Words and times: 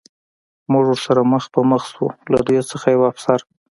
موږ 0.71 0.85
ورسره 0.87 1.21
مخ 1.31 1.43
په 1.53 1.61
مخ 1.71 1.83
شو، 1.91 2.05
له 2.31 2.39
دوی 2.47 2.59
څخه 2.71 2.85
یوه 2.95 3.05
افسر. 3.11 3.39